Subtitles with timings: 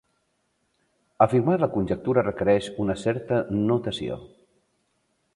[1.25, 4.17] Afirmar la conjectura requereix una certa notació.